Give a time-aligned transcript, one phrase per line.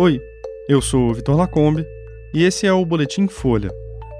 [0.00, 0.22] Oi,
[0.68, 1.84] eu sou o Vitor Lacombe
[2.32, 3.68] e esse é o Boletim Folha.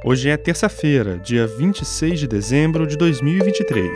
[0.04, 3.88] Hoje é terça-feira, dia 26 de dezembro de 2023.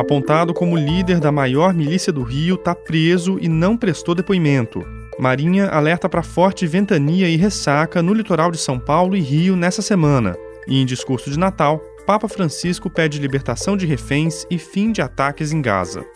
[0.00, 4.82] Apontado como líder da maior milícia do Rio, está preso e não prestou depoimento.
[5.18, 9.82] Marinha alerta para forte ventania e ressaca no litoral de São Paulo e Rio nessa
[9.82, 10.34] semana.
[10.66, 15.52] E em discurso de Natal, Papa Francisco pede libertação de reféns e fim de ataques
[15.52, 16.06] em Gaza.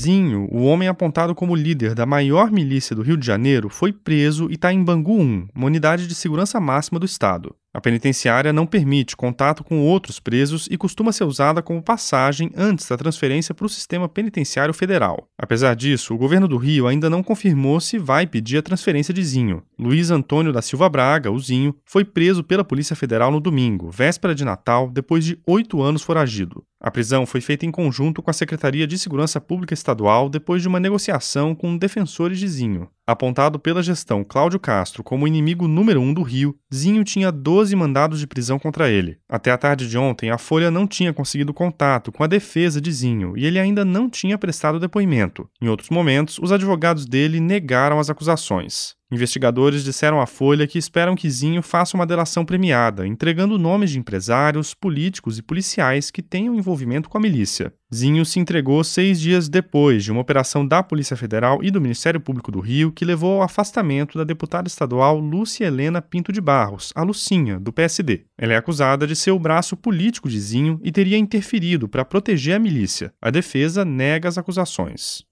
[0.00, 4.48] Zinho, o homem apontado como líder da maior milícia do Rio de Janeiro, foi preso
[4.48, 7.54] e está em Bangu 1, uma unidade de segurança máxima do Estado.
[7.72, 12.88] A penitenciária não permite contato com outros presos e costuma ser usada como passagem antes
[12.88, 15.28] da transferência para o sistema penitenciário federal.
[15.38, 19.22] Apesar disso, o governo do Rio ainda não confirmou se vai pedir a transferência de
[19.22, 19.62] Zinho.
[19.78, 24.34] Luiz Antônio da Silva Braga, o Zinho, foi preso pela Polícia Federal no domingo, véspera
[24.34, 26.64] de Natal, depois de oito anos foragido.
[26.82, 30.68] A prisão foi feita em conjunto com a Secretaria de Segurança Pública Estadual depois de
[30.68, 32.88] uma negociação com defensores de Zinho.
[33.10, 38.20] Apontado pela gestão Cláudio Castro como inimigo número um do Rio, Zinho tinha 12 mandados
[38.20, 39.18] de prisão contra ele.
[39.28, 42.92] Até a tarde de ontem, a Folha não tinha conseguido contato com a defesa de
[42.92, 45.50] Zinho e ele ainda não tinha prestado depoimento.
[45.60, 48.94] Em outros momentos, os advogados dele negaram as acusações.
[49.12, 53.98] Investigadores disseram à Folha que esperam que Zinho faça uma delação premiada, entregando nomes de
[53.98, 57.72] empresários, políticos e policiais que tenham envolvimento com a milícia.
[57.92, 62.20] Zinho se entregou seis dias depois de uma operação da Polícia Federal e do Ministério
[62.20, 66.92] Público do Rio que levou ao afastamento da deputada estadual Lúcia Helena Pinto de Barros,
[66.94, 68.26] a Lucinha, do PSD.
[68.38, 72.54] Ela é acusada de ser o braço político de Zinho e teria interferido para proteger
[72.54, 73.12] a milícia.
[73.20, 75.28] A defesa nega as acusações.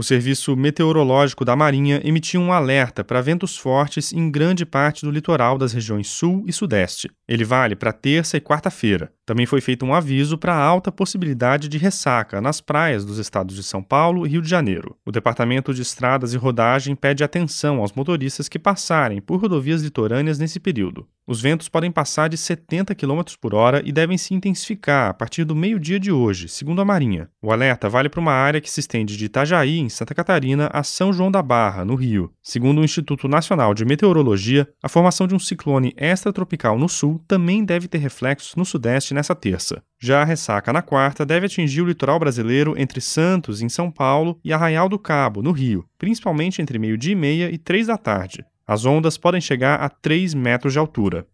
[0.00, 5.10] O Serviço Meteorológico da Marinha emitiu um alerta para ventos fortes em grande parte do
[5.10, 7.10] litoral das regiões Sul e Sudeste.
[7.28, 9.12] Ele vale para terça e quarta-feira.
[9.30, 13.62] Também foi feito um aviso para alta possibilidade de ressaca nas praias dos estados de
[13.62, 14.96] São Paulo e Rio de Janeiro.
[15.06, 20.40] O Departamento de Estradas e Rodagem pede atenção aos motoristas que passarem por rodovias litorâneas
[20.40, 21.06] nesse período.
[21.30, 25.44] Os ventos podem passar de 70 km por hora e devem se intensificar a partir
[25.44, 27.28] do meio-dia de hoje, segundo a Marinha.
[27.40, 30.82] O alerta vale para uma área que se estende de Itajaí, em Santa Catarina, a
[30.82, 32.32] São João da Barra, no Rio.
[32.42, 37.64] Segundo o Instituto Nacional de Meteorologia, a formação de um ciclone extratropical no sul também
[37.64, 39.82] deve ter reflexos no sudeste nessa terça.
[39.98, 44.40] Já a ressaca na quarta deve atingir o litoral brasileiro entre Santos, em São Paulo,
[44.42, 48.44] e Arraial do Cabo, no Rio, principalmente entre meio-dia e meia e três da tarde.
[48.66, 51.26] As ondas podem chegar a 3 metros de altura.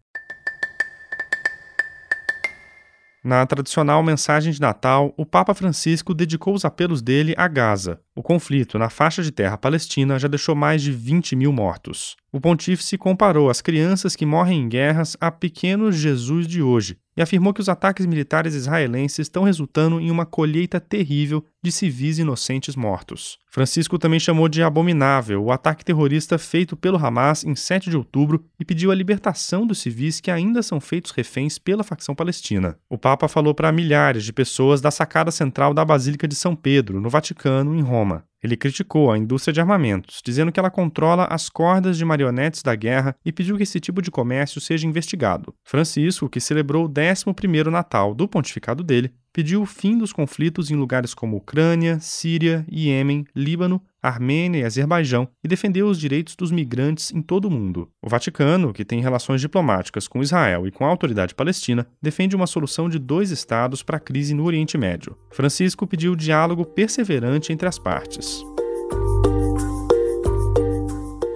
[3.23, 8.01] Na tradicional mensagem de Natal, o Papa Francisco dedicou os apelos dele a Gaza.
[8.17, 12.17] O conflito na faixa de terra palestina já deixou mais de 20 mil mortos.
[12.31, 17.21] O pontífice comparou as crianças que morrem em guerras a pequenos Jesus de hoje e
[17.21, 22.75] afirmou que os ataques militares israelenses estão resultando em uma colheita terrível de civis inocentes
[22.75, 23.39] mortos.
[23.49, 28.45] Francisco também chamou de abominável o ataque terrorista feito pelo Hamas em 7 de outubro
[28.59, 32.77] e pediu a libertação dos civis que ainda são feitos reféns pela facção palestina.
[32.87, 37.01] O Papa falou para milhares de pessoas da sacada central da Basílica de São Pedro,
[37.01, 38.06] no Vaticano, em Roma.
[38.47, 42.73] Ele criticou a indústria de armamentos, dizendo que ela controla as cordas de marionetes da
[42.75, 45.53] guerra e pediu que esse tipo de comércio seja investigado.
[45.65, 50.75] Francisco, que celebrou o 11º Natal do pontificado dele, pediu o fim dos conflitos em
[50.75, 57.13] lugares como Ucrânia, Síria, Iêmen, Líbano, Armênia e Azerbaijão e defendeu os direitos dos migrantes
[57.13, 57.87] em todo o mundo.
[58.01, 62.47] O Vaticano, que tem relações diplomáticas com Israel e com a autoridade palestina, defende uma
[62.47, 65.15] solução de dois estados para a crise no Oriente Médio.
[65.31, 68.43] Francisco pediu diálogo perseverante entre as partes.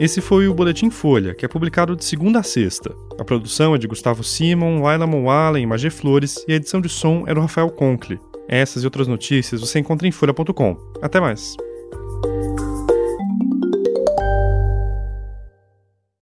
[0.01, 2.91] Esse foi o Boletim Folha, que é publicado de segunda a sexta.
[3.19, 6.89] A produção é de Gustavo Simon, Laila Moala e Magé Flores e a edição de
[6.89, 8.19] som é do Rafael Conkle.
[8.47, 10.75] Essas e outras notícias você encontra em folha.com.
[11.03, 11.55] Até mais!